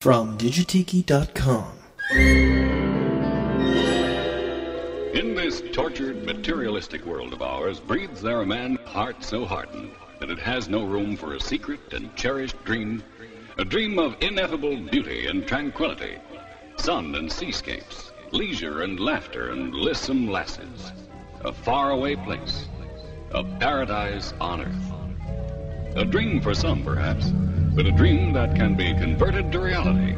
[0.00, 1.72] From Digitiki.com.
[5.12, 9.90] In this tortured, materialistic world of ours, breathes there a man heart so hardened
[10.20, 13.02] that it has no room for a secret and cherished dream,
[13.58, 16.18] a dream of ineffable beauty and tranquility,
[16.76, 20.92] sun and seascapes, leisure and laughter and lissome lasses,
[21.40, 22.68] a faraway place,
[23.32, 25.96] a paradise on earth.
[25.96, 27.32] A dream for some, perhaps,
[27.78, 30.16] but a dream that can be converted to reality.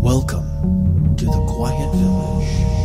[0.00, 2.77] Welcome to the Quiet Village.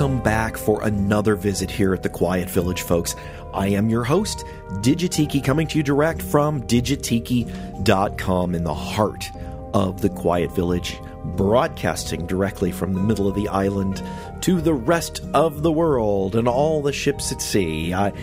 [0.00, 3.14] Welcome back for another visit here at the Quiet Village, folks.
[3.52, 9.30] I am your host, Digitiki, coming to you direct from digitiki.com in the heart
[9.74, 10.98] of the Quiet Village,
[11.36, 14.02] broadcasting directly from the middle of the island
[14.40, 17.92] to the rest of the world and all the ships at sea.
[17.92, 18.14] I,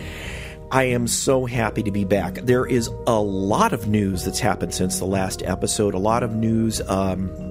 [0.72, 2.34] I am so happy to be back.
[2.42, 6.34] There is a lot of news that's happened since the last episode, a lot of
[6.34, 6.80] news.
[6.88, 7.47] Um,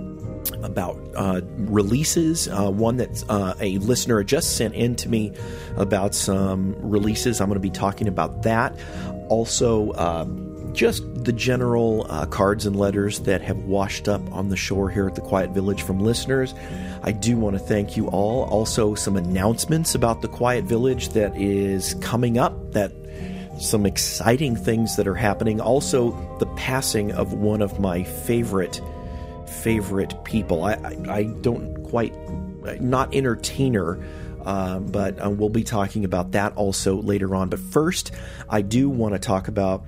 [0.64, 2.48] about uh, releases.
[2.48, 5.34] Uh, one that uh, a listener just sent in to me
[5.76, 7.42] about some releases.
[7.42, 8.78] I'm going to be talking about that.
[9.30, 14.58] Also, um, just the general uh, cards and letters that have washed up on the
[14.58, 16.54] shore here at the Quiet Village from listeners.
[17.04, 18.44] I do want to thank you all.
[18.46, 22.74] Also, some announcements about the Quiet Village that is coming up.
[22.74, 22.92] That
[23.60, 25.60] some exciting things that are happening.
[25.60, 28.82] Also, the passing of one of my favorite
[29.50, 30.64] favorite people.
[30.64, 32.14] I, I, I don't quite,
[32.82, 34.04] not entertainer,
[34.46, 37.50] uh, but uh, we'll be talking about that also later on.
[37.50, 38.12] But first,
[38.50, 39.86] I do want to talk about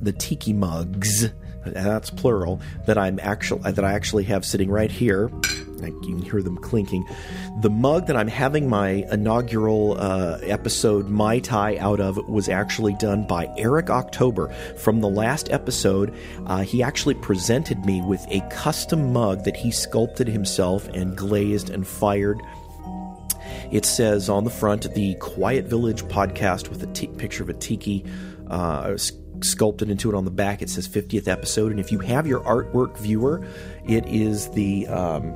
[0.00, 1.30] the tiki mugs.
[1.66, 2.60] That's plural.
[2.86, 5.30] That I'm actually that I actually have sitting right here.
[5.86, 7.06] You can hear them clinking.
[7.60, 12.94] The mug that I'm having my inaugural uh, episode Mai Tai out of was actually
[12.94, 14.48] done by Eric October.
[14.76, 16.14] From the last episode,
[16.46, 21.70] uh, he actually presented me with a custom mug that he sculpted himself and glazed
[21.70, 22.40] and fired.
[23.70, 27.54] It says on the front, the Quiet Village podcast with a t- picture of a
[27.54, 28.04] tiki.
[28.48, 28.96] Uh,
[29.42, 30.62] sculpted into it on the back.
[30.62, 33.46] It says 50th episode, and if you have your artwork viewer,
[33.86, 35.34] it is the um,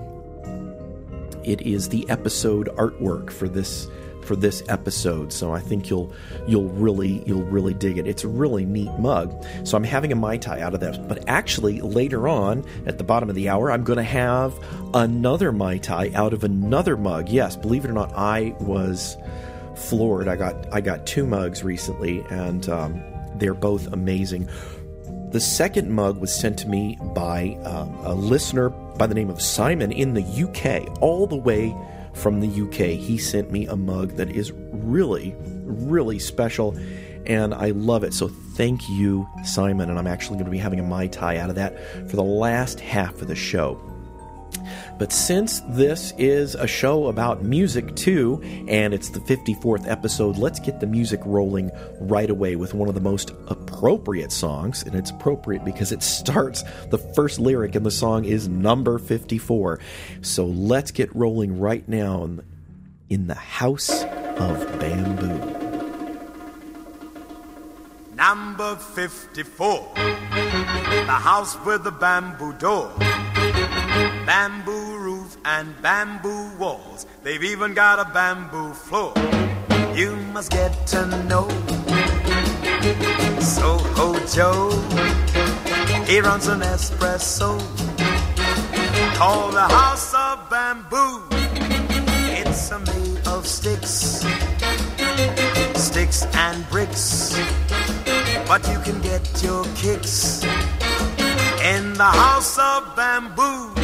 [1.48, 3.88] it is the episode artwork for this
[4.22, 5.32] for this episode.
[5.32, 6.12] So I think you'll
[6.46, 8.06] you'll really you'll really dig it.
[8.06, 9.44] It's a really neat mug.
[9.64, 11.08] So I'm having a mai tai out of that.
[11.08, 14.54] But actually later on at the bottom of the hour, I'm going to have
[14.92, 17.30] another mai tai out of another mug.
[17.30, 19.16] Yes, believe it or not, I was
[19.74, 20.28] floored.
[20.28, 23.02] I got I got two mugs recently, and um,
[23.36, 24.48] they're both amazing.
[25.30, 29.40] The second mug was sent to me by um, a listener by the name of
[29.40, 31.74] Simon in the UK, all the way
[32.14, 32.98] from the UK.
[32.98, 36.76] He sent me a mug that is really, really special,
[37.26, 38.12] and I love it.
[38.12, 39.88] So thank you, Simon.
[39.88, 41.78] And I'm actually going to be having a Mai Tai out of that
[42.10, 43.80] for the last half of the show.
[44.98, 50.58] But since this is a show about music too, and it's the 54th episode, let's
[50.58, 51.70] get the music rolling
[52.00, 54.82] right away with one of the most appropriate songs.
[54.82, 59.78] And it's appropriate because it starts, the first lyric in the song is number 54.
[60.22, 62.42] So let's get rolling right now in,
[63.08, 65.58] in the House of Bamboo.
[68.16, 69.92] Number 54.
[69.94, 72.92] The house with the bamboo door.
[74.26, 77.06] Bamboo roof and bamboo walls.
[77.22, 79.14] They've even got a bamboo floor.
[79.94, 81.48] You must get to know
[83.40, 84.70] Soho Joe.
[86.06, 87.58] He runs an espresso
[89.16, 91.24] called the House of Bamboo.
[92.40, 94.24] It's a made of sticks,
[95.74, 97.36] sticks and bricks.
[98.46, 100.44] But you can get your kicks
[101.62, 103.77] in the House of Bamboo.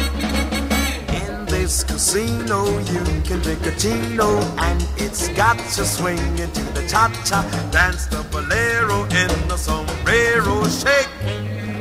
[1.65, 7.09] This casino, you can drink a chino, and it's got you swinging to the cha
[7.25, 7.41] cha.
[7.71, 11.09] Dance the bolero in the sombrero shake,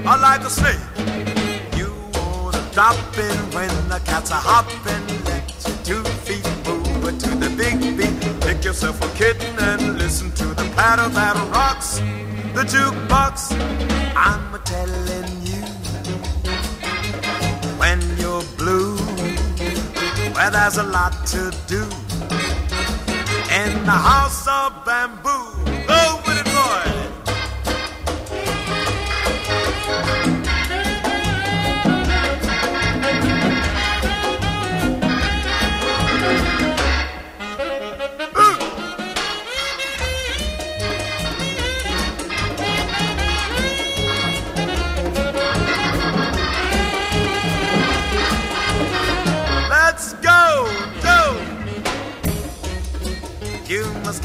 [0.07, 0.81] or like a snake.
[1.77, 7.29] You wanna drop in when the cats are hopping, let your two feet move to
[7.37, 8.41] the big beat.
[8.41, 11.99] Pick yourself a kitten and listen to the patter that rocks
[12.55, 13.53] the jukebox.
[14.17, 15.64] I'm a telling you
[20.45, 21.83] where there's a lot to do
[23.63, 25.54] in the house of bamboo.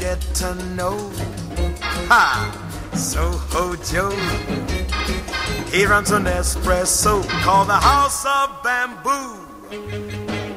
[0.00, 0.96] Get to know.
[2.08, 2.24] Ha!
[2.94, 4.16] Soho Joe.
[5.70, 9.36] He runs an espresso called the House of Bamboo.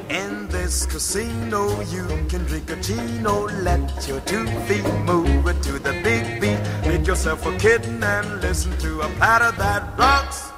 [0.10, 5.94] In this casino, you can drink a chino, let your two feet move to the
[6.08, 6.60] big beat.
[6.88, 10.52] Make yourself a kitten and listen to a patter that rocks.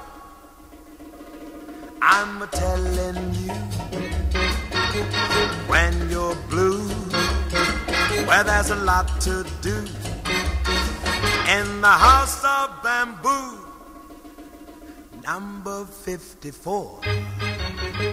[2.04, 3.54] I'm telling you
[5.68, 7.05] when you're blue,
[8.24, 9.76] where there's a lot to do
[11.58, 13.60] in the house of bamboo.
[15.24, 17.02] Number 54,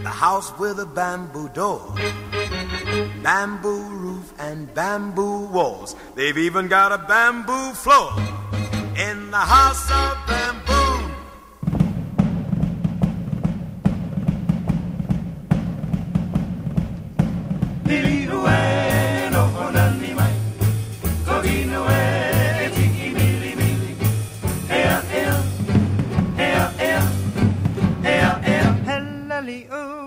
[0.02, 1.94] the house with a bamboo door,
[3.22, 5.94] bamboo roof, and bamboo walls.
[6.14, 8.12] They've even got a bamboo floor
[8.96, 10.71] in the house of bamboo.
[29.44, 29.98] oh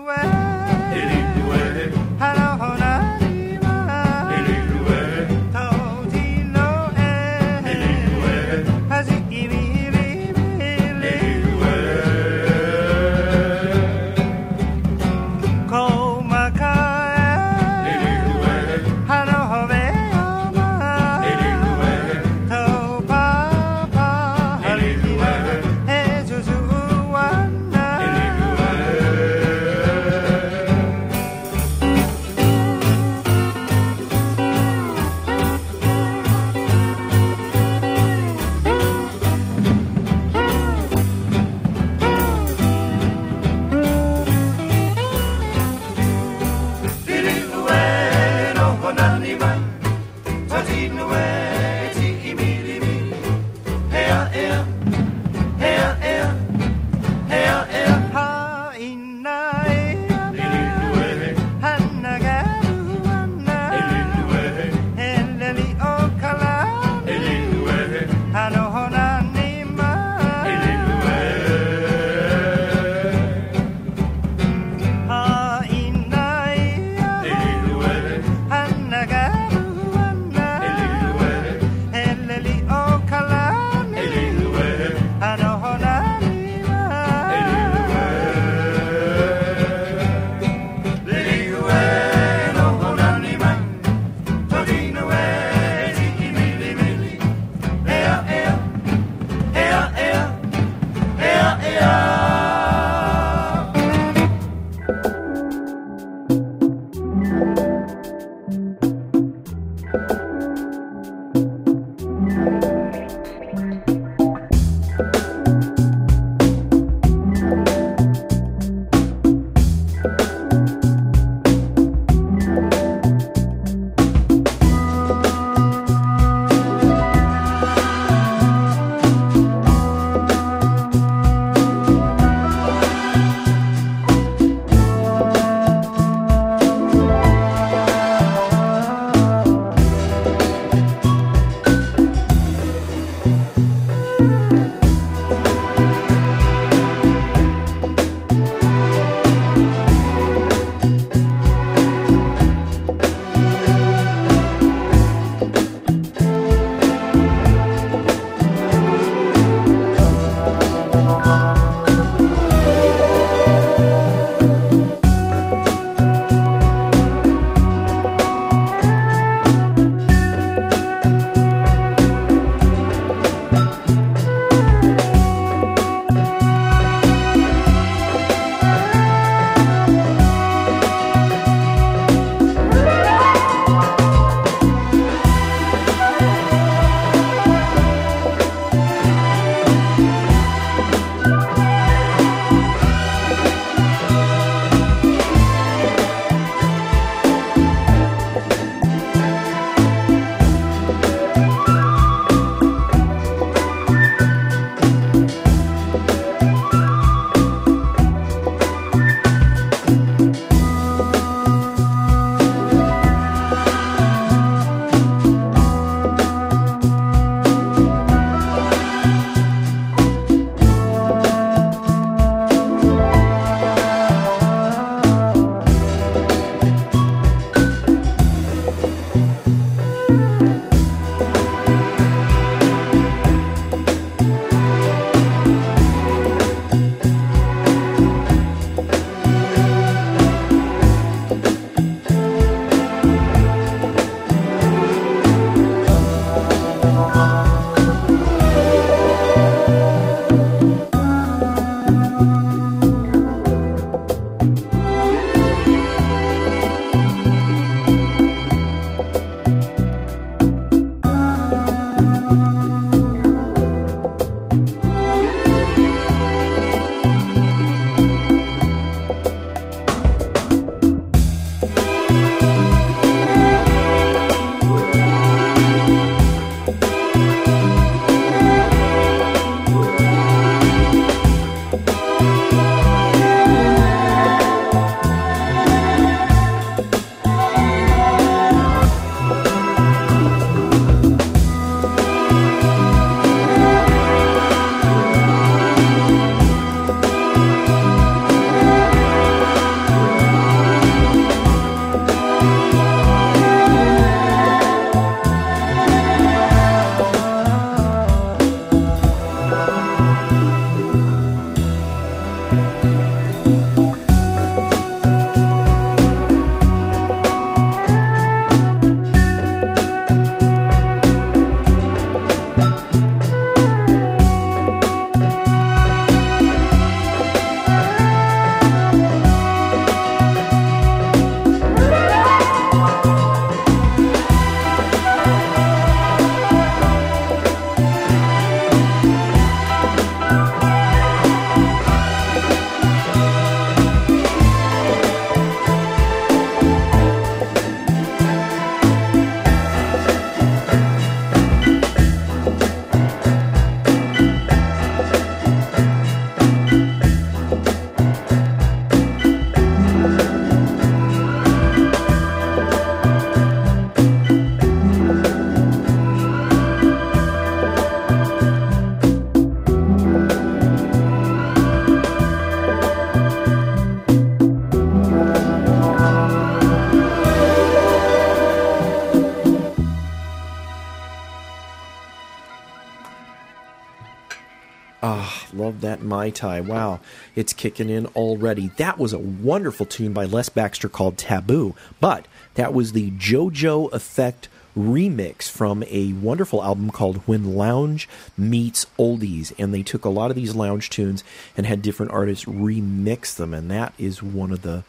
[385.80, 386.60] that Mai Tai.
[386.60, 387.00] Wow,
[387.34, 388.68] it's kicking in already.
[388.76, 393.92] That was a wonderful tune by Les Baxter called Taboo, but that was the JoJo
[393.92, 399.52] Effect remix from a wonderful album called When Lounge Meets Oldies.
[399.58, 401.24] And they took a lot of these lounge tunes
[401.56, 403.54] and had different artists remix them.
[403.54, 404.84] And that is one of the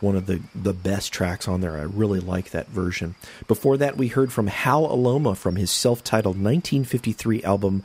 [0.00, 1.76] one of the, the best tracks on there.
[1.76, 3.16] I really like that version.
[3.46, 7.82] Before that, we heard from Hal Aloma from his self titled 1953 album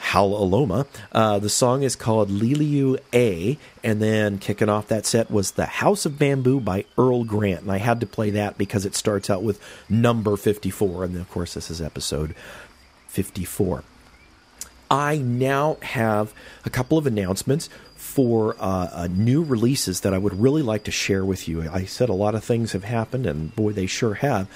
[0.00, 0.86] Hal Aloma.
[1.12, 5.66] Uh, the song is called Liliu A, and then kicking off that set was The
[5.66, 7.62] House of Bamboo by Earl Grant.
[7.62, 11.20] And I had to play that because it starts out with number 54, and then,
[11.20, 12.34] of course, this is episode
[13.08, 13.84] 54.
[14.90, 20.40] I now have a couple of announcements for uh, uh, new releases that I would
[20.40, 21.70] really like to share with you.
[21.70, 24.48] I said a lot of things have happened, and boy, they sure have.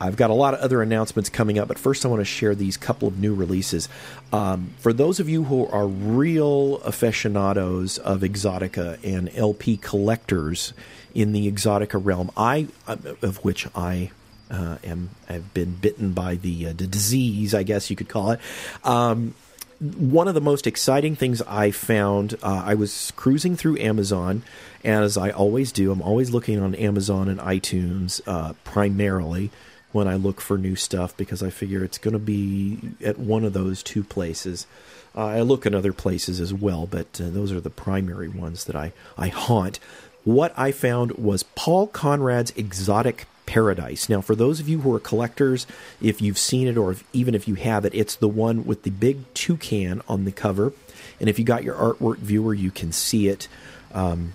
[0.00, 2.54] I've got a lot of other announcements coming up, but first I want to share
[2.54, 3.88] these couple of new releases.
[4.32, 10.72] Um, for those of you who are real aficionados of Exotica and LP collectors
[11.14, 14.10] in the Exotica realm, I uh, of which I
[14.50, 18.32] uh, am have been bitten by the, uh, the disease, I guess you could call
[18.32, 18.40] it.
[18.82, 19.34] Um,
[19.80, 24.42] one of the most exciting things I found, uh, I was cruising through Amazon,
[24.84, 25.90] as I always do.
[25.90, 29.50] I'm always looking on Amazon and iTunes uh, primarily
[29.92, 33.44] when I look for new stuff because I figure it's going to be at one
[33.44, 34.66] of those two places.
[35.14, 38.64] Uh, I look in other places as well, but uh, those are the primary ones
[38.64, 39.78] that I, I haunt.
[40.24, 44.08] What I found was Paul Conrad's Exotic Paradise.
[44.08, 45.66] Now, for those of you who are collectors,
[46.00, 48.84] if you've seen it or if, even if you have it, it's the one with
[48.84, 50.72] the big toucan on the cover.
[51.18, 53.48] And if you got your artwork viewer, you can see it.
[53.92, 54.34] Um,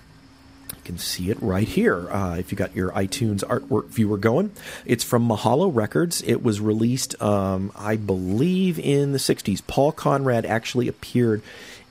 [0.85, 2.09] can see it right here.
[2.09, 4.51] Uh, if you got your iTunes artwork viewer going,
[4.85, 6.21] it's from Mahalo Records.
[6.21, 9.61] It was released, um, I believe, in the 60s.
[9.67, 11.41] Paul Conrad actually appeared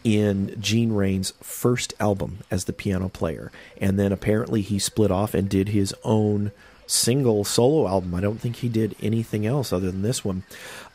[0.04, 3.50] in Gene Rains' first album as the piano player.
[3.80, 6.52] And then apparently he split off and did his own
[6.86, 8.14] single solo album.
[8.14, 10.44] I don't think he did anything else other than this one.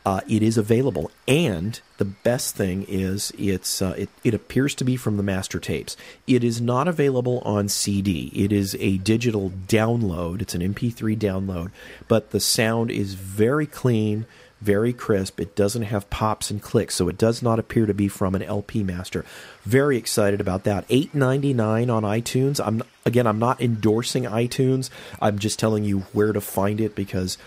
[0.10, 4.84] Uh, it is available, and the best thing is it's uh, it, it appears to
[4.84, 5.96] be from the master tapes.
[6.26, 8.32] It is not available on CD.
[8.34, 10.42] It is a digital download.
[10.42, 11.70] It's an MP3 download,
[12.08, 14.26] but the sound is very clean
[14.62, 15.40] very crisp.
[15.40, 18.44] It doesn't have pops and clicks, so it does not appear to be from an
[18.44, 19.24] LP master.
[19.64, 20.86] Very excited about that.
[20.90, 22.60] Eight ninety nine on iTunes.
[22.66, 24.90] I'm again, I'm not endorsing iTunes.
[25.22, 27.38] I'm just telling you where to find it because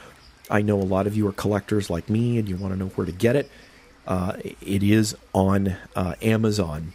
[0.52, 2.88] I know a lot of you are collectors like me, and you want to know
[2.88, 3.50] where to get it.
[4.06, 6.92] Uh, it is on uh, Amazon.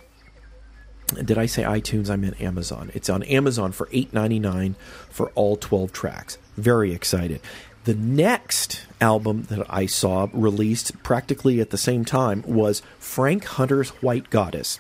[1.16, 2.10] Did I say iTunes?
[2.10, 2.92] I meant Amazon.
[2.94, 4.76] It's on Amazon for eight ninety nine
[5.10, 6.38] for all twelve tracks.
[6.56, 7.42] Very excited.
[7.86, 13.90] The next album that I saw released practically at the same time was Frank Hunter's
[14.02, 14.80] White Goddess.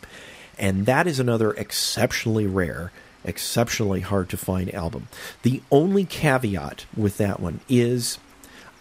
[0.59, 2.91] And that is another exceptionally rare,
[3.23, 5.07] exceptionally hard to find album.
[5.43, 8.19] The only caveat with that one is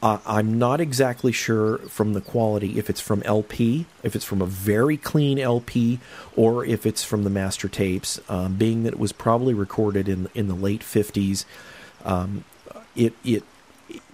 [0.02, 4.42] uh, I'm not exactly sure from the quality if it's from LP, if it's from
[4.42, 6.00] a very clean LP,
[6.34, 8.20] or if it's from the master tapes.
[8.28, 11.44] Um, being that it was probably recorded in in the late 50s,
[12.04, 12.44] um,
[12.94, 13.42] it it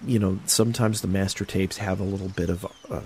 [0.05, 3.03] you know, sometimes the master tapes have a little bit of a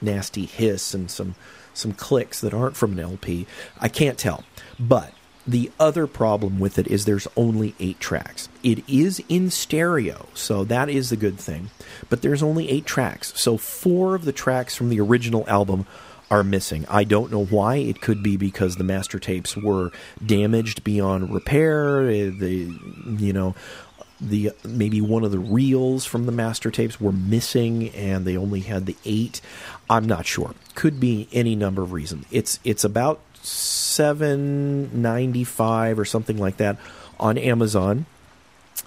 [0.00, 1.34] nasty hiss and some
[1.72, 3.46] some clicks that aren't from an LP.
[3.80, 4.44] I can't tell.
[4.78, 5.12] But
[5.46, 8.48] the other problem with it is there's only eight tracks.
[8.62, 11.70] It is in stereo, so that is the good thing.
[12.08, 13.32] But there's only eight tracks.
[13.40, 15.86] So four of the tracks from the original album
[16.30, 16.86] are missing.
[16.88, 17.76] I don't know why.
[17.76, 19.90] It could be because the master tapes were
[20.24, 22.02] damaged beyond repair.
[22.08, 22.72] Eh, the
[23.18, 23.54] you know
[24.20, 28.60] the maybe one of the reels from the master tapes were missing and they only
[28.60, 29.40] had the eight
[29.88, 36.38] i'm not sure could be any number of reasons it's it's about 795 or something
[36.38, 36.76] like that
[37.18, 38.04] on amazon.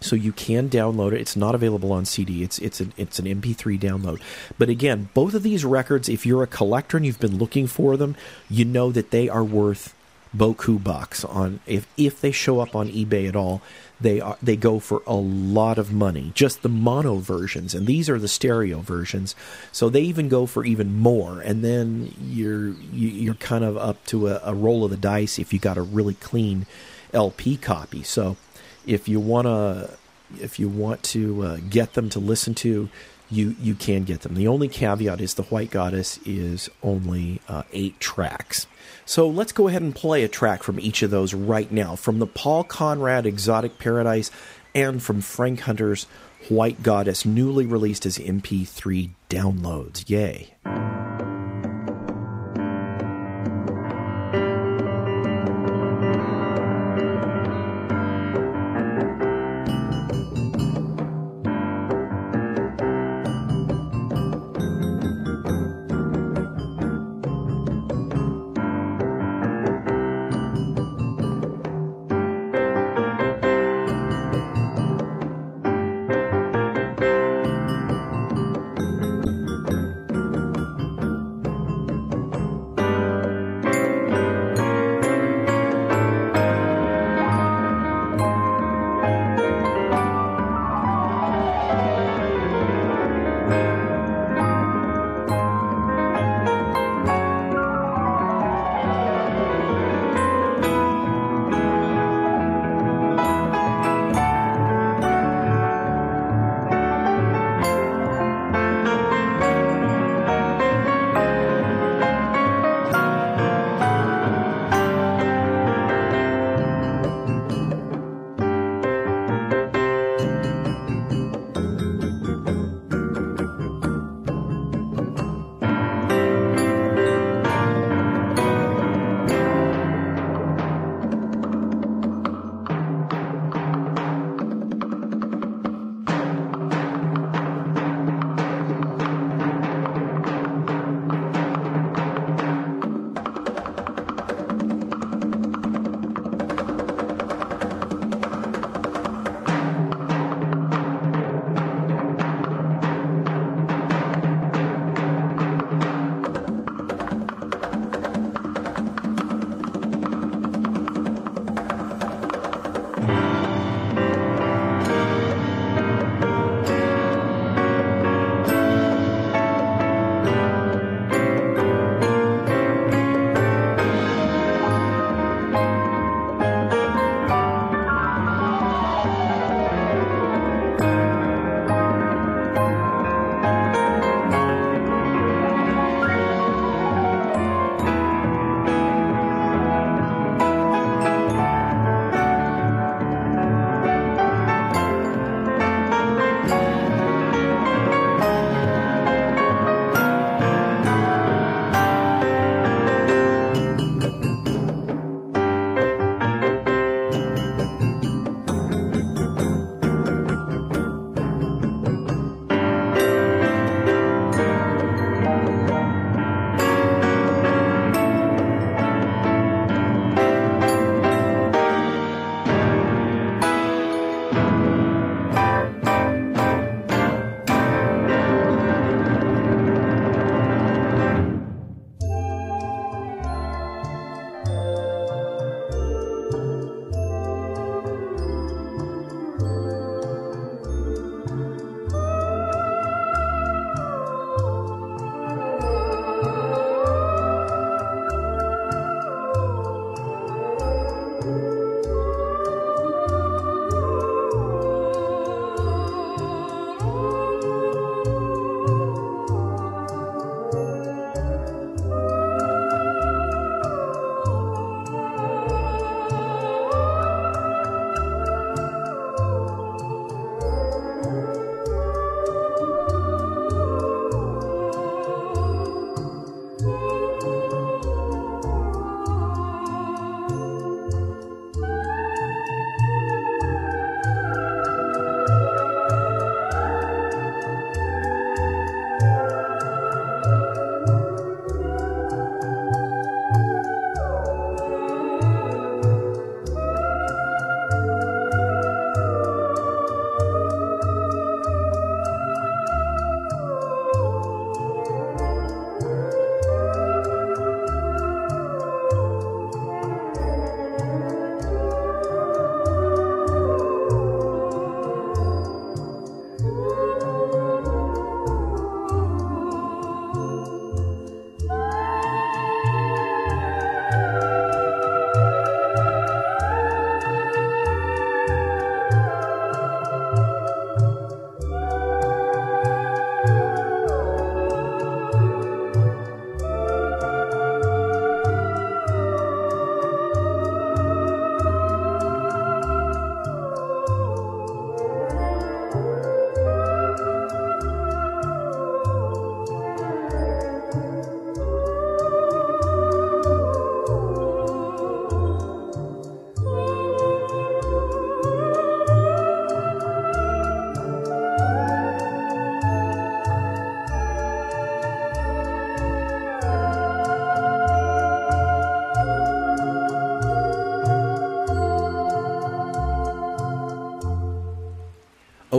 [0.01, 1.21] So you can download it.
[1.21, 4.21] It's not available on cd it's it's an it's an mp3 download.
[4.57, 7.97] But again both of these records if you're a collector and you've been looking for
[7.97, 8.15] them
[8.49, 9.93] you know that they are worth
[10.35, 13.61] boku bucks on if if they show up on eBay at all
[14.01, 16.31] they are they go for a lot of money.
[16.35, 19.35] Just the mono versions and these are the stereo versions
[19.71, 24.27] so they even go for even more and then you're you're kind of up to
[24.27, 26.65] a, a roll of the dice if you got a really clean
[27.13, 28.03] LP copy.
[28.03, 28.37] So
[28.85, 29.97] if you want to
[30.39, 32.89] if you want to uh, get them to listen to
[33.33, 37.63] you you can get them the only caveat is the white goddess is only uh,
[37.73, 38.67] eight tracks
[39.05, 42.19] so let's go ahead and play a track from each of those right now from
[42.19, 44.31] the Paul Conrad Exotic Paradise
[44.75, 46.05] and from Frank Hunter's
[46.49, 50.09] White Goddess, newly released as MP3 downloads.
[50.09, 50.53] Yay.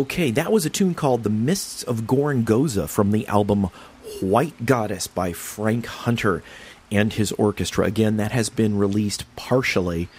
[0.04, 3.70] Okay, that was a tune called The Mists of Gorongosa from the album
[4.20, 6.42] White Goddess by Frank Hunter
[6.92, 7.86] and his orchestra.
[7.86, 10.10] Again, that has been released partially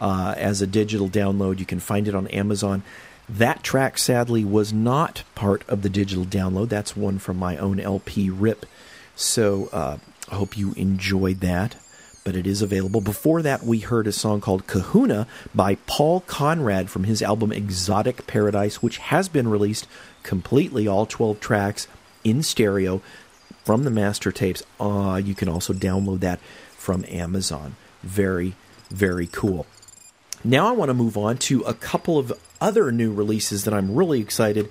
[0.00, 1.58] uh, as a digital download.
[1.58, 2.84] You can find it on Amazon.
[3.28, 6.70] That track, sadly, was not part of the digital download.
[6.70, 8.64] That's one from my own LP RIP.
[9.14, 9.98] So uh,
[10.32, 11.76] I hope you enjoyed that.
[12.24, 13.02] But it is available.
[13.02, 18.26] Before that, we heard a song called Kahuna by Paul Conrad from his album Exotic
[18.26, 19.86] Paradise, which has been released
[20.22, 21.86] completely, all 12 tracks
[22.24, 23.02] in stereo
[23.62, 24.62] from the master tapes.
[24.80, 26.40] Uh, you can also download that
[26.76, 27.76] from Amazon.
[28.02, 28.54] Very,
[28.88, 29.66] very cool.
[30.42, 33.94] Now I want to move on to a couple of other new releases that I'm
[33.94, 34.68] really excited.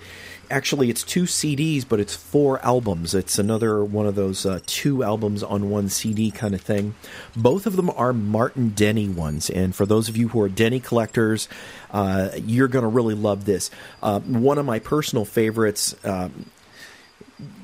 [0.53, 3.15] Actually, it's two CDs, but it's four albums.
[3.15, 6.93] It's another one of those uh, two albums on one CD kind of thing.
[7.35, 10.79] Both of them are Martin Denny ones, and for those of you who are Denny
[10.79, 11.49] collectors,
[11.89, 13.71] uh, you're going to really love this.
[14.03, 15.95] Uh, one of my personal favorites.
[16.05, 16.45] Um,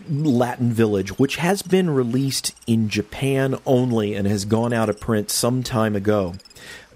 [0.09, 5.29] Latin Village, which has been released in Japan only and has gone out of print
[5.29, 6.33] some time ago.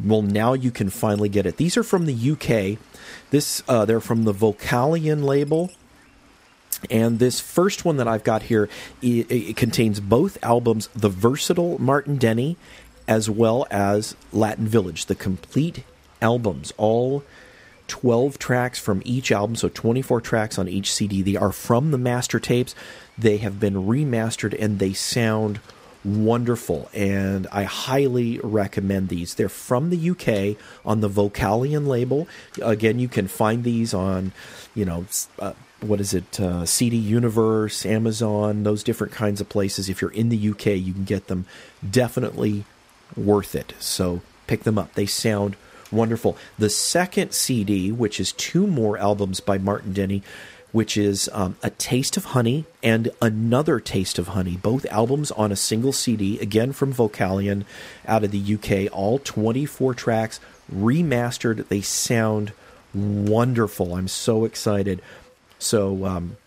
[0.04, 1.58] Well, now you can finally get it.
[1.58, 2.80] These are from the UK.
[3.30, 5.70] This uh, they're from the Vocalion label.
[6.90, 8.70] And this first one that I've got here,
[9.02, 12.58] it, it contains both albums, the versatile Martin Denny,
[13.08, 15.84] as well as Latin Village, the complete
[16.22, 17.24] albums, all
[17.88, 21.22] 12 tracks from each album, so 24 tracks on each CD.
[21.22, 22.76] They are from the master tapes.
[23.18, 25.60] They have been remastered and they sound
[26.04, 29.36] wonderful, and I highly recommend these.
[29.36, 32.28] They're from the UK on the Vocalion label.
[32.62, 34.34] Again, you can find these on,
[34.76, 35.06] you know,
[35.40, 39.90] uh, what is it, uh, CD Universe, Amazon, those different kinds of places.
[39.90, 41.46] If you're in the UK, you can get them.
[41.88, 42.66] Definitely
[43.16, 43.74] worth it.
[43.80, 44.94] So pick them up.
[44.94, 45.56] They sound
[45.92, 46.38] wonderful.
[46.58, 50.24] The second CD, which is two more albums by Martin Denny,
[50.72, 55.52] which is um, A Taste of Honey and Another Taste of Honey, both albums on
[55.52, 57.64] a single CD, again from Vocalion
[58.08, 60.40] out of the UK, all 24 tracks,
[60.74, 61.68] remastered.
[61.68, 62.54] They sound
[62.94, 63.96] wonderful.
[63.96, 65.02] I'm so excited.
[65.64, 66.38] So, um,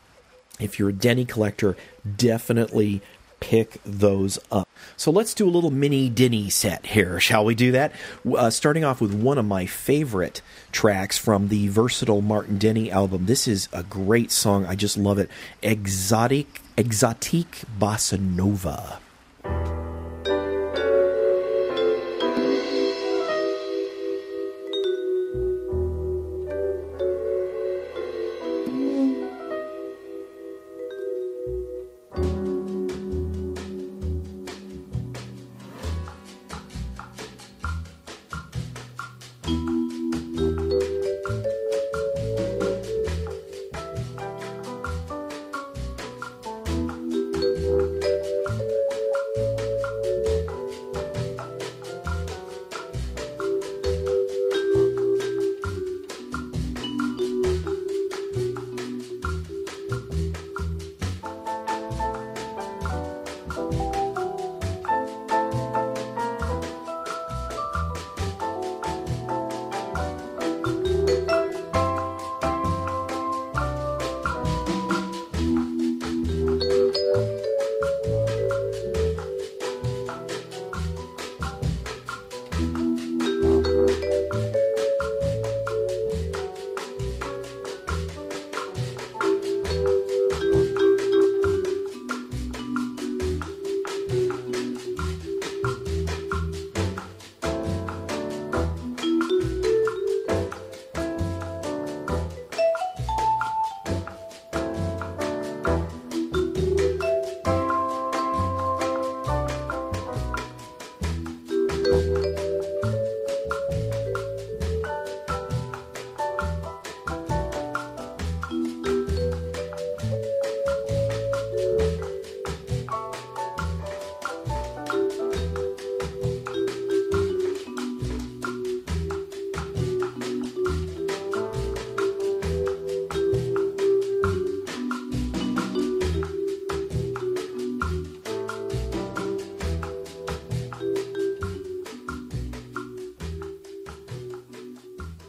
[0.59, 1.76] if you're a Denny collector,
[2.16, 3.02] definitely
[3.40, 4.68] pick those up.
[4.96, 7.92] So let's do a little mini Denny set here, shall we do that?
[8.26, 10.40] Uh, starting off with one of my favorite
[10.72, 13.26] tracks from the versatile Martin Denny album.
[13.26, 14.66] This is a great song.
[14.66, 15.31] I just love it.
[15.62, 19.00] Exotic, Exotique Bossa Nova.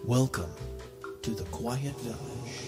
[0.08, 0.50] Welcome
[1.22, 2.64] to the Quiet Village.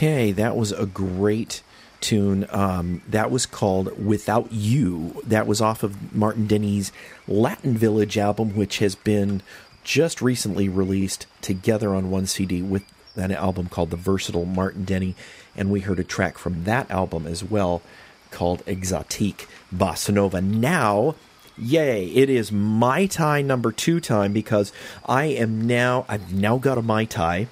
[0.00, 1.62] Okay, that was a great
[2.00, 2.46] tune.
[2.48, 5.20] Um, that was called Without You.
[5.26, 6.90] That was off of Martin Denny's
[7.28, 9.42] Latin Village album, which has been
[9.84, 12.82] just recently released together on one CD with
[13.14, 15.16] an album called The Versatile Martin Denny.
[15.54, 17.82] And we heard a track from that album as well
[18.30, 20.40] called Exotique Bossa Nova.
[20.40, 21.14] Now,
[21.58, 24.72] yay, it is Mai Tai number two time because
[25.04, 27.48] I am now, I've now got a Mai Tai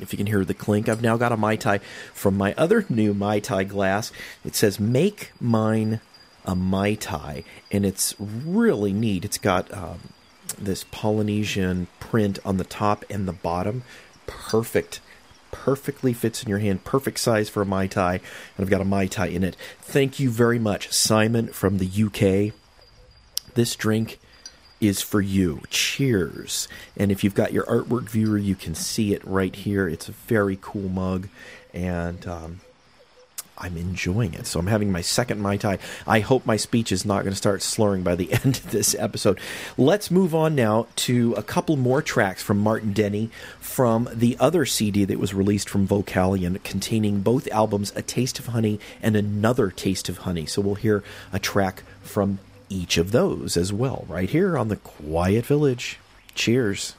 [0.00, 1.78] if you can hear the clink, I've now got a Mai Tai
[2.12, 4.12] from my other new Mai Tai glass.
[4.44, 6.00] It says, Make mine
[6.44, 7.44] a Mai Tai.
[7.70, 9.24] And it's really neat.
[9.24, 9.98] It's got um,
[10.58, 13.82] this Polynesian print on the top and the bottom.
[14.26, 15.00] Perfect.
[15.50, 16.84] Perfectly fits in your hand.
[16.84, 18.14] Perfect size for a Mai Tai.
[18.14, 18.22] And
[18.58, 19.56] I've got a Mai Tai in it.
[19.80, 22.54] Thank you very much, Simon from the UK.
[23.54, 24.18] This drink
[24.80, 25.62] is for you.
[25.70, 26.68] Cheers.
[26.96, 29.88] And if you've got your artwork viewer, you can see it right here.
[29.88, 31.28] It's a very cool mug,
[31.72, 32.60] and um,
[33.58, 34.46] I'm enjoying it.
[34.46, 35.78] So I'm having my second Mai Tai.
[36.06, 38.94] I hope my speech is not going to start slurring by the end of this
[38.98, 39.40] episode.
[39.78, 44.66] Let's move on now to a couple more tracks from Martin Denny from the other
[44.66, 49.70] CD that was released from Vocalion containing both albums, A Taste of Honey and Another
[49.70, 50.44] Taste of Honey.
[50.44, 54.76] So we'll hear a track from each of those as well, right here on the
[54.76, 55.98] Quiet Village.
[56.34, 56.94] Cheers.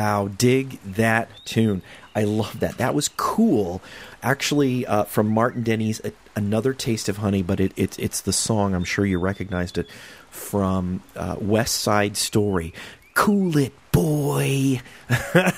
[0.00, 1.82] Wow, dig that tune.
[2.14, 2.78] I love that.
[2.78, 3.82] That was cool.
[4.22, 8.32] Actually, uh, from Martin Denny's a, Another Taste of Honey, but it, it, it's the
[8.32, 8.74] song.
[8.74, 9.86] I'm sure you recognized it
[10.30, 12.72] from uh, West Side Story.
[13.12, 14.80] Cool it, boy.
[15.10, 15.52] uh,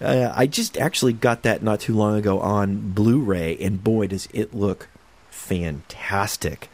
[0.00, 4.28] I just actually got that not too long ago on Blu ray, and boy, does
[4.32, 4.86] it look
[5.30, 6.68] fantastic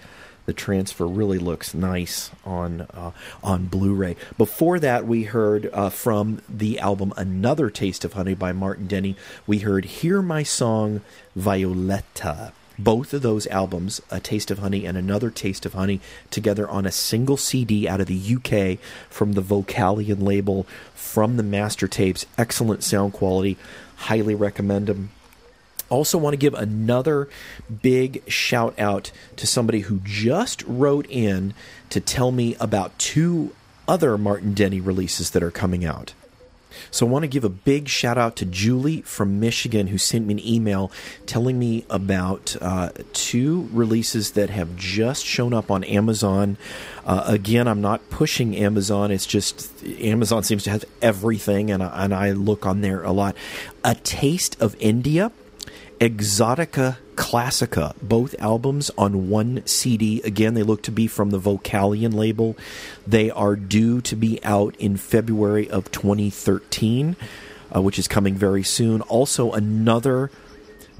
[0.46, 3.10] the transfer really looks nice on uh,
[3.42, 4.16] on Blu-ray.
[4.38, 9.16] Before that, we heard uh, from the album "Another Taste of Honey" by Martin Denny.
[9.46, 11.02] We heard "Hear My Song,
[11.34, 16.68] Violetta." Both of those albums, A Taste of Honey and Another Taste of Honey, together
[16.68, 18.78] on a single CD out of the UK
[19.08, 22.26] from the Vocalion label from the master tapes.
[22.36, 23.56] Excellent sound quality.
[23.96, 25.10] Highly recommend them.
[25.88, 27.28] Also, want to give another
[27.82, 31.54] big shout out to somebody who just wrote in
[31.90, 33.54] to tell me about two
[33.86, 36.12] other Martin Denny releases that are coming out.
[36.90, 40.26] So, I want to give a big shout out to Julie from Michigan who sent
[40.26, 40.90] me an email
[41.24, 46.58] telling me about uh, two releases that have just shown up on Amazon.
[47.04, 52.04] Uh, again, I'm not pushing Amazon, it's just Amazon seems to have everything, and I,
[52.04, 53.36] and I look on there a lot.
[53.84, 55.30] A Taste of India
[56.00, 60.20] Exotica Classica, both albums on one CD.
[60.22, 62.56] Again, they look to be from the Vocalion label.
[63.06, 67.16] They are due to be out in February of 2013,
[67.74, 69.00] uh, which is coming very soon.
[69.02, 70.30] Also, another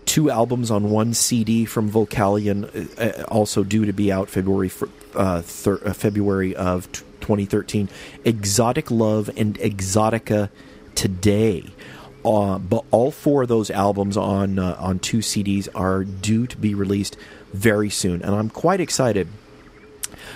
[0.06, 2.64] two albums on one CD from Vocalion,
[2.98, 4.70] uh, uh, also due to be out February
[5.14, 7.90] uh, thir- uh, February of t- 2013.
[8.24, 10.48] Exotic Love and Exotica
[10.94, 11.62] Today
[12.26, 16.56] uh, but all four of those albums on uh, on two CDs are due to
[16.56, 17.16] be released
[17.52, 19.28] very soon, and I'm quite excited.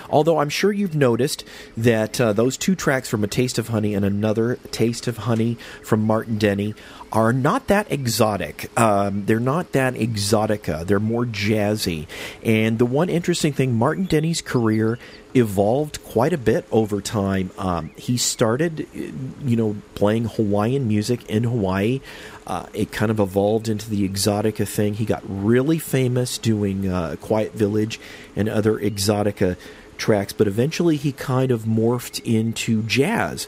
[0.09, 1.43] Although I'm sure you've noticed
[1.77, 5.57] that uh, those two tracks from A Taste of Honey and another Taste of Honey
[5.83, 6.75] from Martin Denny
[7.11, 8.77] are not that exotic.
[8.79, 10.85] Um, they're not that exotica.
[10.85, 12.07] They're more jazzy.
[12.43, 14.97] And the one interesting thing, Martin Denny's career
[15.33, 17.51] evolved quite a bit over time.
[17.57, 22.01] Um, he started, you know, playing Hawaiian music in Hawaii.
[22.45, 24.95] Uh, it kind of evolved into the exotica thing.
[24.95, 27.99] He got really famous doing uh, Quiet Village
[28.35, 29.57] and other exotica
[29.97, 33.47] tracks, but eventually he kind of morphed into jazz.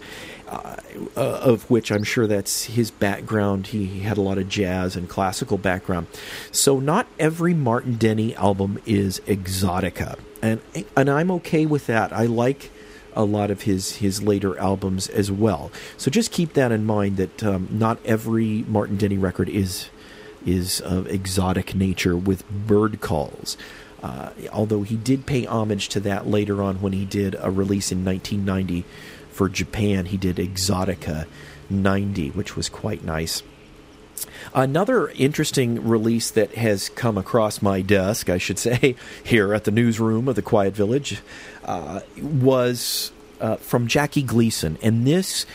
[0.54, 0.76] Uh,
[1.16, 3.68] of which I'm sure that's his background.
[3.68, 6.08] He, he, had a lot of jazz and classical background.
[6.52, 10.62] So not every Martin Denny album is exotica, and
[10.96, 12.14] and I'm okay with that.
[12.14, 12.70] I like
[13.16, 15.72] a lot of his his later albums as well.
[15.98, 19.90] So just keep that in mind that um, not every Martin Denny record is
[20.46, 23.58] is of exotic nature with bird calls.
[24.04, 27.90] Uh, although he did pay homage to that later on when he did a release
[27.90, 28.84] in 1990
[29.34, 30.06] for Japan.
[30.06, 31.28] He did Exotica
[31.70, 33.44] 90, which was quite nice.
[34.54, 39.72] Another interesting release that has come across my desk, I should say, here at the
[39.72, 41.22] newsroom of the Quiet Village,
[41.66, 43.12] uh, was
[43.42, 44.78] uh, from Jackie Gleason.
[44.82, 45.46] And this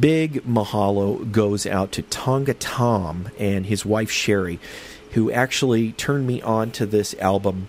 [0.00, 4.58] big mahalo goes out to Tonga Tom and his wife Sherry,
[5.12, 7.68] who actually turned me on to this album.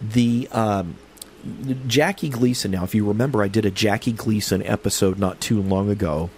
[0.00, 0.96] The um,
[1.86, 2.70] Jackie Gleason.
[2.70, 6.30] Now, if you remember, I did a Jackie Gleason episode not too long ago.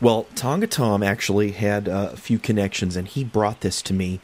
[0.00, 4.20] Well, Tonga Tom actually had uh, a few connections, and he brought this to me,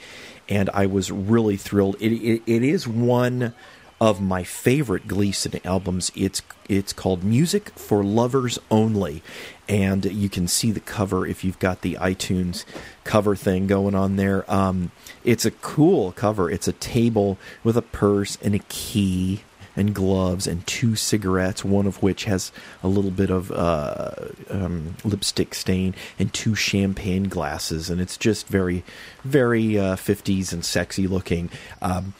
[0.49, 1.97] and I was really thrilled.
[2.01, 3.53] It, it, it is one
[4.01, 6.12] of my favorite Gleason albums.
[6.14, 9.22] It's it's called Music for Lovers Only,
[9.68, 12.64] and you can see the cover if you've got the iTunes
[13.05, 14.51] cover thing going on there.
[14.53, 14.92] Um,
[15.24, 16.51] it's a cool cover.
[16.51, 19.42] It's a table with a purse and a key
[19.77, 22.51] and gloves and two cigarettes, one of which has
[22.83, 24.12] a little bit of uh,
[24.51, 27.91] um, lipstick stain, and two champagne glasses.
[27.91, 28.83] And it's just very,
[29.22, 31.51] very uh, 50s and sexy looking.
[31.83, 32.14] Um,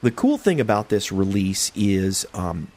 [0.00, 2.68] the cool thing about this release is um,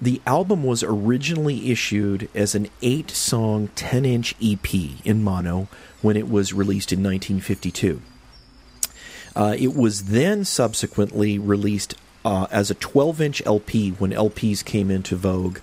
[0.00, 5.68] the album was originally issued as an eight song, 10 inch EP in mono
[6.02, 8.00] when it was released in 1952.
[9.34, 11.94] Uh, it was then subsequently released
[12.24, 15.58] uh, as a 12 inch LP when LPs came into vogue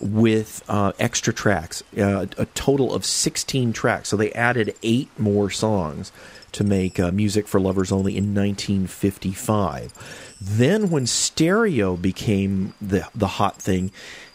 [0.00, 4.10] with uh, extra tracks, uh, a total of 16 tracks.
[4.10, 6.12] So they added eight more songs
[6.52, 10.36] to make uh, music for lovers only in 1955.
[10.40, 13.90] Then, when stereo became the, the hot thing,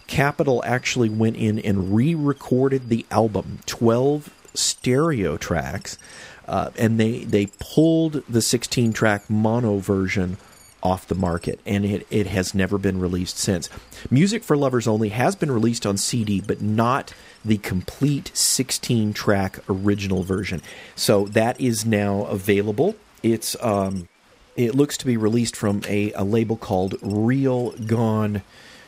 [0.07, 5.97] Capitol actually went in and re recorded the album, 12 stereo tracks,
[6.47, 10.37] uh, and they, they pulled the 16 track mono version
[10.83, 13.69] off the market, and it, it has never been released since.
[14.09, 17.13] Music for Lovers Only has been released on CD, but not
[17.43, 20.61] the complete 16 track original version.
[20.95, 22.95] So that is now available.
[23.23, 24.07] It's um,
[24.55, 28.41] it looks to be released from a, a label called Real Gone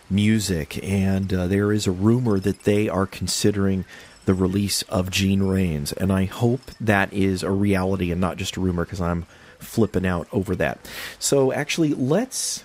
[0.10, 3.86] Music, and uh, there is a rumor that they are considering
[4.26, 8.58] the release of Gene Rains, and I hope that is a reality and not just
[8.58, 9.26] a rumor because I'm
[9.66, 10.80] flipping out over that.
[11.20, 12.64] So, actually, let's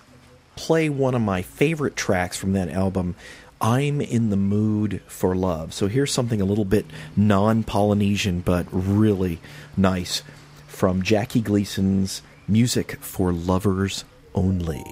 [0.55, 3.15] play one of my favorite tracks from that album.
[3.61, 5.73] I'm in the mood for love.
[5.73, 6.85] So here's something a little bit
[7.15, 9.39] non Polynesian, but really
[9.75, 10.23] nice
[10.67, 14.83] from Jackie Gleason's Music for Lovers Only.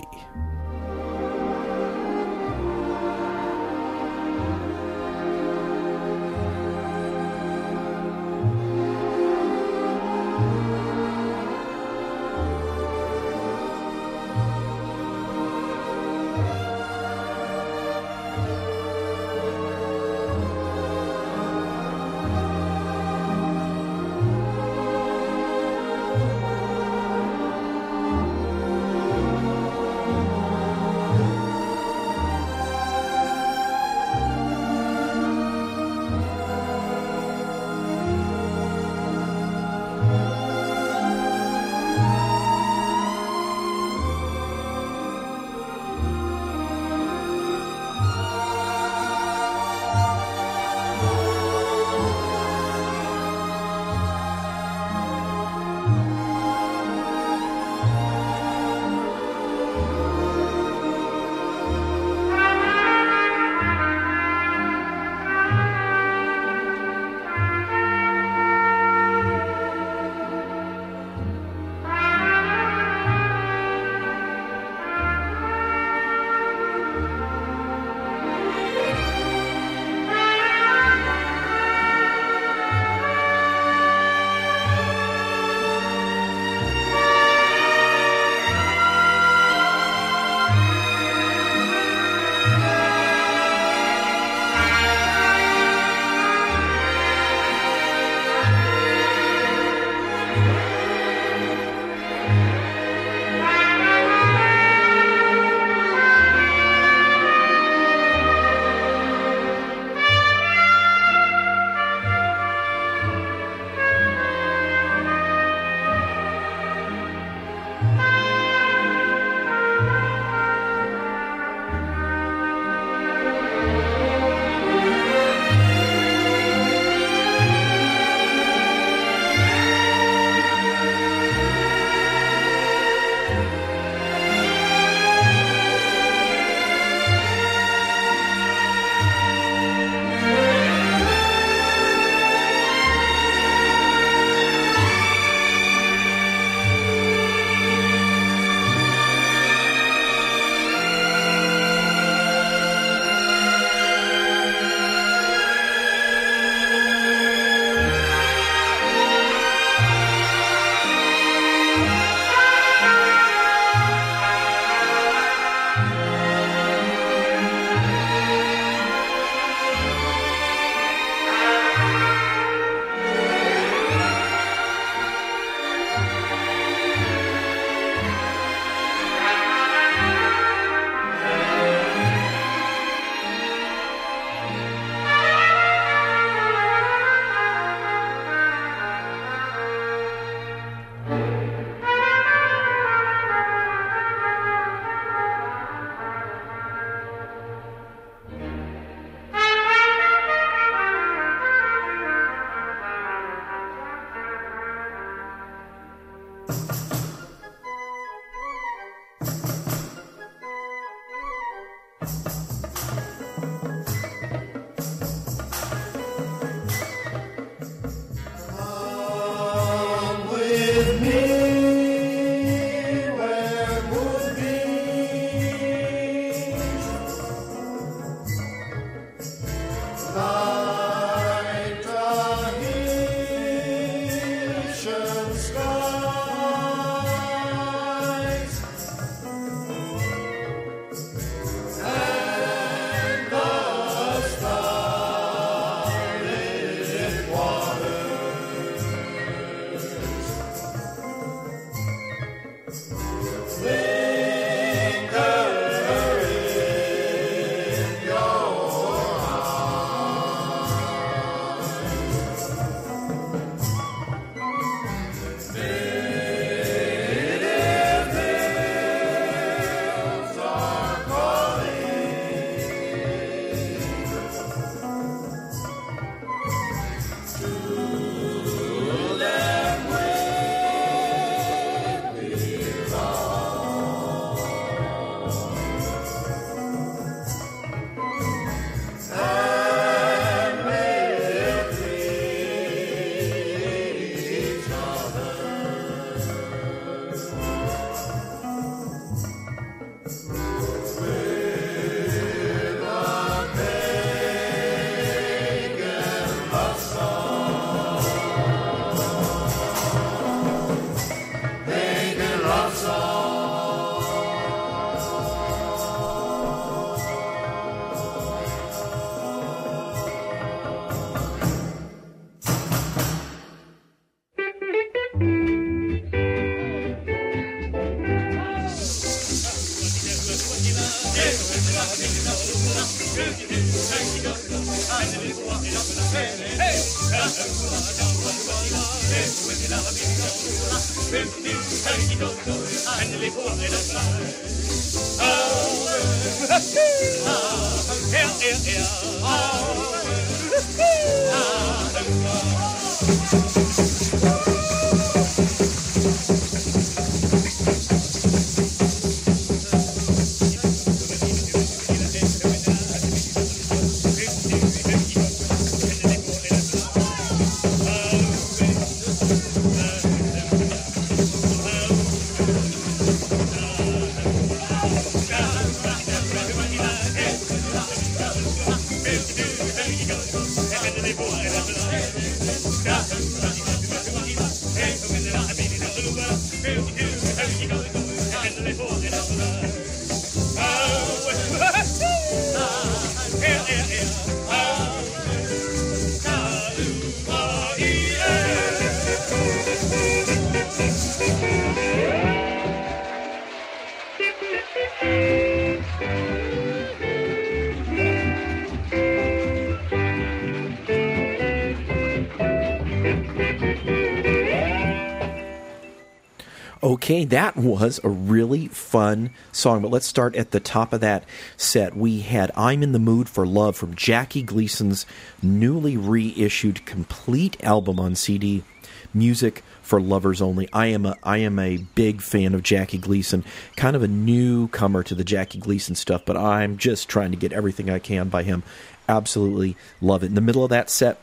[417.08, 421.24] Okay, that was a really fun song, but let's start at the top of that
[421.56, 421.96] set.
[421.96, 425.06] We had I'm in the Mood for Love from Jackie Gleason's
[425.42, 428.66] newly reissued complete album on CD,
[429.14, 430.68] Music for Lovers Only.
[430.74, 433.46] I am a I am a big fan of Jackie Gleason,
[433.78, 437.54] kind of a newcomer to the Jackie Gleason stuff, but I'm just trying to get
[437.54, 438.64] everything I can by him.
[439.08, 440.26] Absolutely love it.
[440.26, 441.22] In the middle of that set,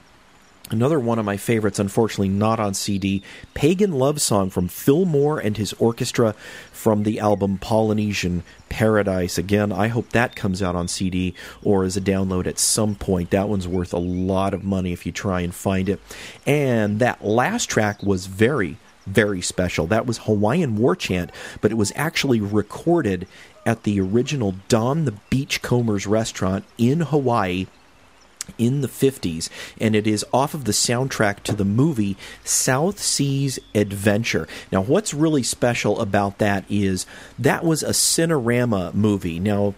[0.70, 5.38] Another one of my favorites, unfortunately not on CD, Pagan Love Song from Phil Moore
[5.38, 6.34] and his orchestra
[6.72, 9.36] from the album Polynesian Paradise.
[9.36, 13.30] Again, I hope that comes out on CD or as a download at some point.
[13.30, 16.00] That one's worth a lot of money if you try and find it.
[16.46, 19.86] And that last track was very, very special.
[19.86, 23.28] That was Hawaiian War Chant, but it was actually recorded
[23.66, 27.66] at the original Don the Beachcombers restaurant in Hawaii
[28.58, 29.48] in the 50s,
[29.80, 34.46] and it is off of the soundtrack to the movie South Seas Adventure.
[34.70, 37.06] Now, what's really special about that is
[37.38, 39.38] that was a Cinerama movie.
[39.38, 39.74] Now,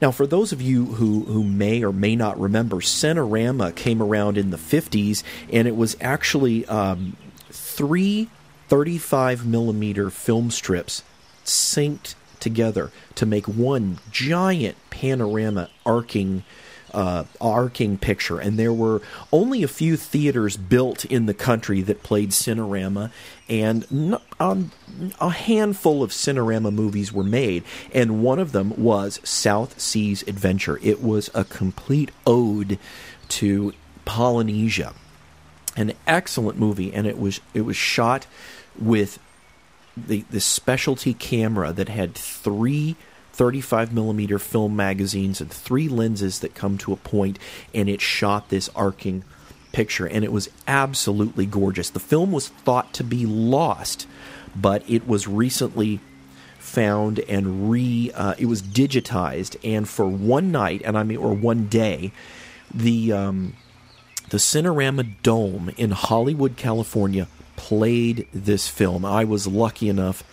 [0.00, 4.38] now, for those of you who, who may or may not remember, Cinerama came around
[4.38, 7.18] in the 50s, and it was actually um,
[7.50, 8.30] three
[8.70, 11.02] 35 millimeter film strips
[11.44, 16.44] synced together to make one giant panorama arcing
[16.92, 22.02] uh, arcing picture, and there were only a few theaters built in the country that
[22.02, 23.10] played Cinerama,
[23.48, 24.72] and um,
[25.20, 30.78] a handful of Cinerama movies were made, and one of them was South Seas Adventure.
[30.82, 32.78] It was a complete ode
[33.28, 33.74] to
[34.04, 34.94] Polynesia,
[35.76, 38.26] an excellent movie, and it was it was shot
[38.78, 39.18] with
[39.96, 42.96] the the specialty camera that had three
[43.40, 47.38] 35 millimeter film magazines and three lenses that come to a point,
[47.72, 49.24] and it shot this arcing
[49.72, 51.88] picture, and it was absolutely gorgeous.
[51.88, 54.06] The film was thought to be lost,
[54.54, 56.00] but it was recently
[56.58, 61.32] found and re uh, it was digitized, and for one night, and I mean, or
[61.32, 62.12] one day,
[62.74, 63.54] the um,
[64.28, 67.26] the Cinerama Dome in Hollywood, California,
[67.56, 69.06] played this film.
[69.06, 70.24] I was lucky enough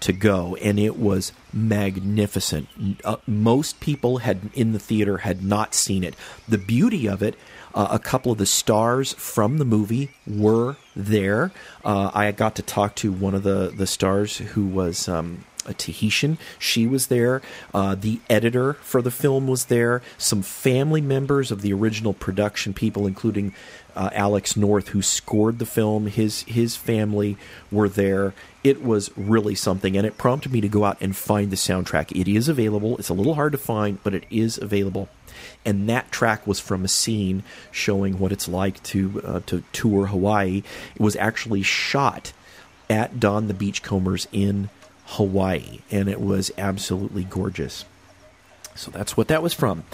[0.00, 2.68] to go, and it was magnificent.
[3.04, 6.14] Uh, most people had in the theater had not seen it.
[6.48, 7.36] The beauty of it.
[7.74, 11.50] Uh, a couple of the stars from the movie were there.
[11.84, 15.74] Uh, I got to talk to one of the, the stars who was um, a
[15.74, 16.38] Tahitian.
[16.58, 17.42] She was there.
[17.72, 20.02] Uh, the editor for the film was there.
[20.18, 23.54] Some family members of the original production people, including
[23.94, 26.06] uh, Alex North, who scored the film.
[26.06, 27.36] His his family
[27.70, 28.34] were there.
[28.62, 32.18] It was really something, and it prompted me to go out and find the soundtrack.
[32.18, 32.96] It is available.
[32.98, 35.08] It's a little hard to find, but it is available.
[35.64, 40.06] And that track was from a scene showing what it's like to uh, to tour
[40.06, 40.62] Hawaii.
[40.94, 42.32] It was actually shot
[42.88, 44.70] at Don the Beachcombers in
[45.06, 47.84] Hawaii, and it was absolutely gorgeous.
[48.74, 49.84] So that's what that was from.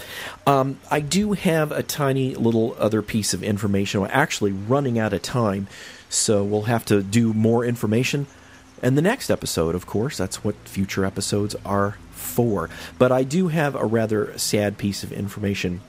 [0.47, 4.01] Um, I do have a tiny little other piece of information.
[4.01, 5.69] We're actually running out of time,
[6.09, 8.27] so we'll have to do more information.
[8.83, 12.71] And the next episode, of course, that's what future episodes are for.
[12.99, 15.83] But I do have a rather sad piece of information.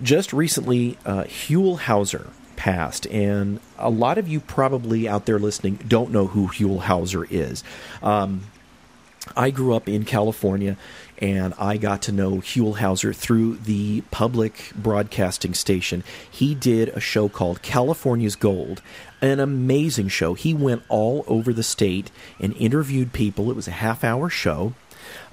[0.00, 5.80] Just recently, uh, Huell Howser passed, and a lot of you probably out there listening
[5.88, 7.64] don't know who Huell Howser is.
[8.02, 8.42] Um,
[9.36, 10.76] I grew up in California
[11.22, 16.02] and I got to know Huell Howser through the public broadcasting station.
[16.28, 18.82] He did a show called California's Gold,
[19.22, 20.34] an amazing show.
[20.34, 22.10] He went all over the state
[22.40, 23.50] and interviewed people.
[23.50, 24.74] It was a half hour show.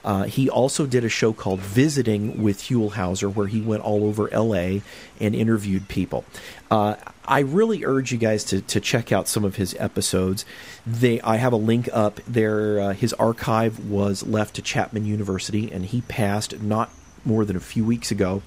[0.04, 4.06] Uh, he also did a show called Visiting with Huell Howser, where he went all
[4.06, 4.80] over LA
[5.20, 6.26] and interviewed people.
[6.72, 6.95] Uh,
[7.26, 10.45] I really urge you guys to, to check out some of his episodes.
[10.86, 12.80] They, I have a link up there.
[12.80, 16.91] Uh, his archive was left to Chapman University, and he passed not
[17.26, 18.41] more than a few weeks ago.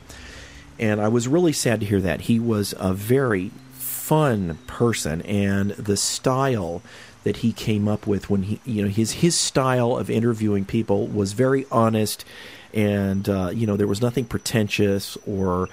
[0.79, 2.23] And I was really sad to hear that.
[2.23, 6.83] He was a very fun person, and the style
[7.25, 11.07] that he came up with when he you know his his style of interviewing people
[11.07, 12.25] was very honest
[12.75, 15.69] and uh, you know there was nothing pretentious or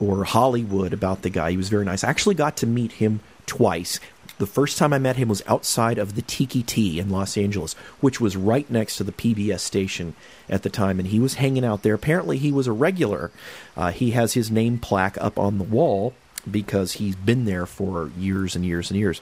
[0.00, 1.50] or Hollywood about the guy.
[1.50, 2.04] He was very nice.
[2.04, 3.98] I actually got to meet him twice.
[4.38, 7.72] The first time I met him was outside of the Tiki Ti in Los Angeles,
[8.00, 10.14] which was right next to the PBS station
[10.48, 11.94] at the time, and he was hanging out there.
[11.94, 13.32] Apparently, he was a regular.
[13.76, 16.14] Uh, he has his name plaque up on the wall
[16.48, 19.20] because he's been there for years and years and years.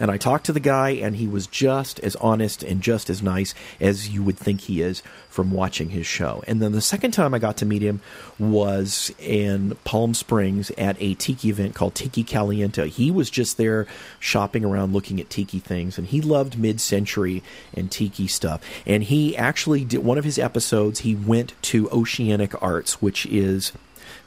[0.00, 3.22] And I talked to the guy, and he was just as honest and just as
[3.22, 6.42] nice as you would think he is from watching his show.
[6.48, 8.00] And then the second time I got to meet him
[8.38, 12.88] was in Palm Springs at a tiki event called Tiki Caliente.
[12.88, 13.86] He was just there
[14.18, 17.42] shopping around looking at tiki things, and he loved mid century
[17.74, 18.62] and tiki stuff.
[18.86, 23.72] And he actually did one of his episodes, he went to Oceanic Arts, which is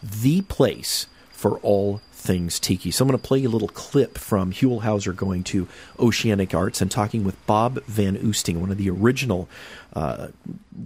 [0.04, 2.90] the place for all things tiki.
[2.90, 5.68] So I'm going to play you a little clip from Huell Howser going to
[6.00, 9.50] Oceanic Arts and talking with Bob Van Oosting, one of the original
[9.94, 10.30] uh,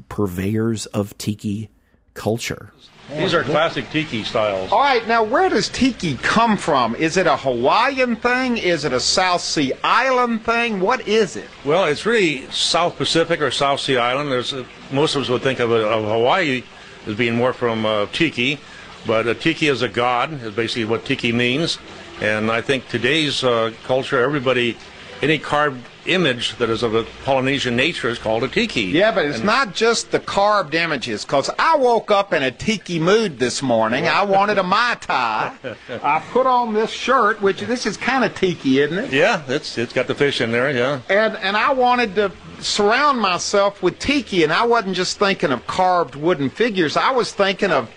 [0.09, 1.69] purveyors of tiki
[2.13, 2.73] culture.
[3.09, 4.69] These are classic tiki styles.
[4.69, 6.93] All right, now where does tiki come from?
[6.95, 8.57] Is it a Hawaiian thing?
[8.57, 10.81] Is it a South Sea Island thing?
[10.81, 11.47] What is it?
[11.63, 14.29] Well, it's really South Pacific or South Sea Island.
[14.29, 16.63] There's uh, most of us would think of, of Hawaii
[17.05, 18.59] as being more from uh, tiki.
[19.05, 21.77] But uh, tiki is a god, is basically what tiki means.
[22.21, 24.77] And I think today's uh, culture, everybody,
[25.21, 28.83] any carved image that is of a Polynesian nature is called a tiki.
[28.83, 32.51] Yeah, but it's and not just the carved images, because I woke up in a
[32.51, 34.07] tiki mood this morning.
[34.07, 35.53] I wanted a Mai Tai.
[35.89, 39.13] I put on this shirt, which this is kind of tiki, isn't it?
[39.13, 40.71] Yeah, it's it's got the fish in there.
[40.71, 41.01] Yeah.
[41.09, 45.67] And and I wanted to surround myself with tiki, and I wasn't just thinking of
[45.67, 46.97] carved wooden figures.
[46.97, 47.89] I was thinking of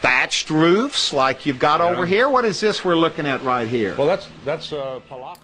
[0.00, 2.28] thatched roofs like you've got over here.
[2.28, 3.94] What is this we're looking at right here?
[3.96, 5.38] Well, that's that's uh, palapa.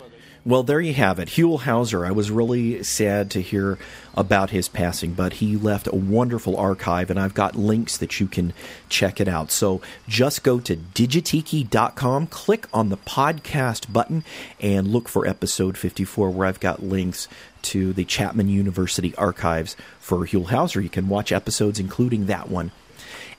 [0.47, 1.29] Well, there you have it.
[1.29, 2.07] Huell Howser.
[2.07, 3.79] I was really sad to hear
[4.15, 8.27] about his passing, but he left a wonderful archive, and I've got links that you
[8.27, 8.53] can
[8.91, 9.51] check it out.
[9.51, 14.23] So just go to digitiki.com, click on the podcast button,
[14.61, 17.27] and look for episode 54, where I've got links
[17.63, 20.83] to the Chapman University archives for Huell Howser.
[20.83, 22.71] You can watch episodes, including that one.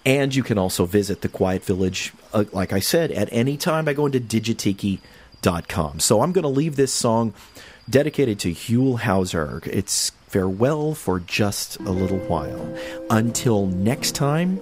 [0.05, 3.85] And you can also visit the Quiet Village, uh, like I said, at any time
[3.85, 5.99] by going to digitiki.com.
[5.99, 7.33] So I'm going to leave this song
[7.89, 9.65] dedicated to Huell Howser.
[9.67, 12.77] It's farewell for just a little while.
[13.09, 14.59] Until next time,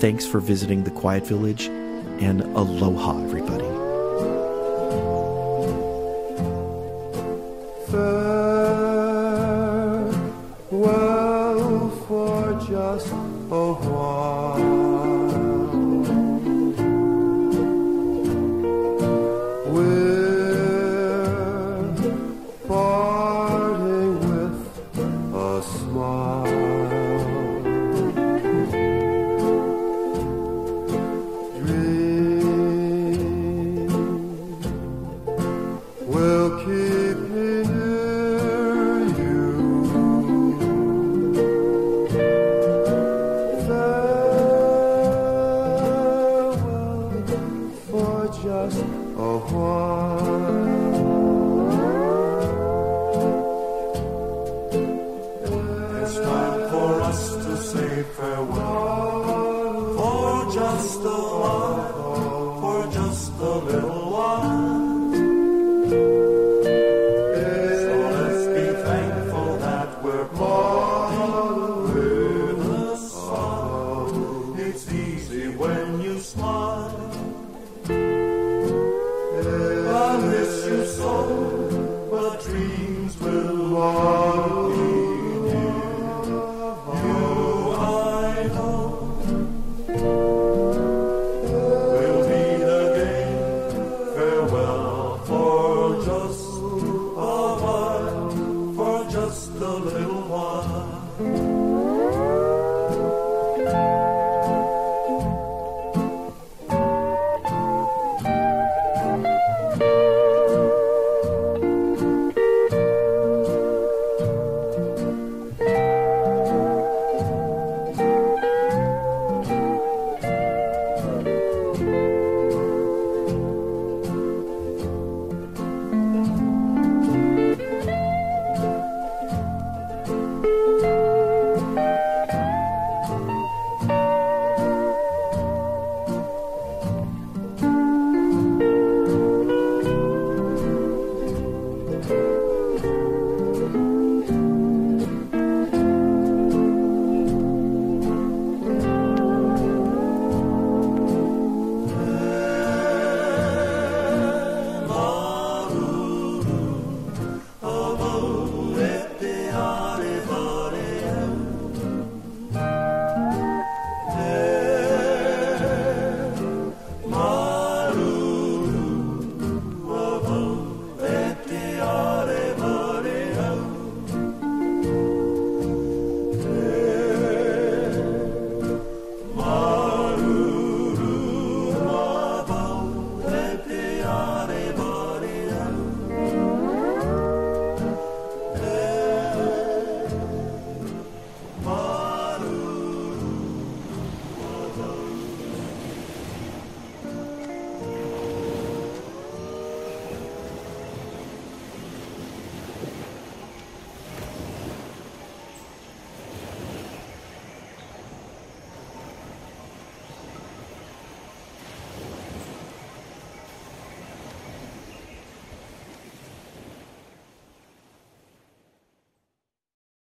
[0.00, 3.77] thanks for visiting the Quiet Village and aloha, everybody.